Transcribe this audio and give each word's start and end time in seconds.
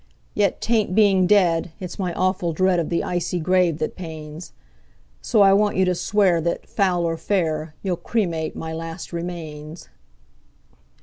Yet 0.33 0.61
'tain't 0.61 0.95
being 0.95 1.27
dead 1.27 1.73
it's 1.79 1.99
my 1.99 2.11
awful 2.15 2.53
dread 2.53 2.79
of 2.79 2.89
the 2.89 3.03
icy 3.03 3.39
grave 3.39 3.77
that 3.77 3.95
pains; 3.95 4.51
So 5.21 5.41
I 5.43 5.53
want 5.53 5.75
you 5.75 5.85
to 5.85 5.93
swear 5.93 6.41
that, 6.41 6.67
foul 6.67 7.05
or 7.05 7.17
fair, 7.17 7.75
you'll 7.83 7.97
cremate 7.97 8.55
my 8.55 8.73
last 8.73 9.13
remains." 9.13 9.89